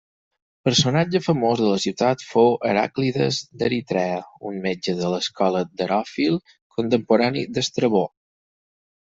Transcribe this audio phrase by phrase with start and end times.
[0.67, 4.17] Personatge famós de la ciutat fou Heràclides d'Eritrea,
[4.53, 6.41] un metge de l'escola d'Heròfil,
[6.81, 8.05] contemporani d'Estrabó.